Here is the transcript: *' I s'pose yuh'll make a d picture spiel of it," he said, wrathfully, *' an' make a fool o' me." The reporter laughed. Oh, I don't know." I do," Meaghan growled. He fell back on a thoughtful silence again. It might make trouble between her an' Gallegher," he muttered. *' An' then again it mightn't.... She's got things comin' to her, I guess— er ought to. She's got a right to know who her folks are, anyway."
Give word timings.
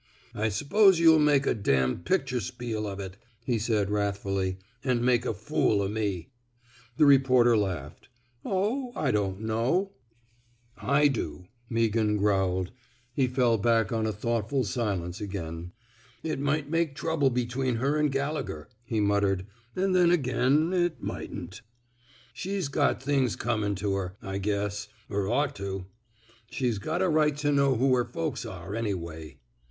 *' 0.23 0.33
I 0.33 0.49
s'pose 0.49 0.99
yuh'll 0.99 1.19
make 1.19 1.45
a 1.45 1.53
d 1.53 1.93
picture 2.05 2.39
spiel 2.39 2.87
of 2.87 2.99
it," 2.99 3.17
he 3.45 3.59
said, 3.59 3.91
wrathfully, 3.91 4.57
*' 4.69 4.83
an' 4.83 5.05
make 5.05 5.27
a 5.27 5.33
fool 5.35 5.79
o' 5.83 5.87
me." 5.87 6.31
The 6.97 7.05
reporter 7.05 7.55
laughed. 7.55 8.09
Oh, 8.43 8.93
I 8.95 9.11
don't 9.11 9.41
know." 9.41 9.91
I 10.75 11.07
do," 11.07 11.45
Meaghan 11.69 12.17
growled. 12.17 12.71
He 13.13 13.27
fell 13.27 13.59
back 13.59 13.91
on 13.91 14.07
a 14.07 14.11
thoughtful 14.11 14.63
silence 14.63 15.21
again. 15.21 15.71
It 16.23 16.39
might 16.39 16.67
make 16.67 16.95
trouble 16.95 17.29
between 17.29 17.75
her 17.75 17.95
an' 17.99 18.07
Gallegher," 18.07 18.69
he 18.83 18.99
muttered. 18.99 19.45
*' 19.61 19.75
An' 19.75 19.91
then 19.91 20.09
again 20.09 20.73
it 20.73 20.99
mightn't.... 21.03 21.61
She's 22.33 22.69
got 22.69 23.03
things 23.03 23.35
comin' 23.35 23.75
to 23.75 23.93
her, 23.93 24.17
I 24.19 24.39
guess— 24.39 24.87
er 25.11 25.27
ought 25.29 25.55
to. 25.57 25.85
She's 26.49 26.79
got 26.79 27.03
a 27.03 27.07
right 27.07 27.37
to 27.37 27.51
know 27.51 27.75
who 27.75 27.93
her 27.93 28.05
folks 28.05 28.47
are, 28.47 28.73
anyway." 28.73 29.37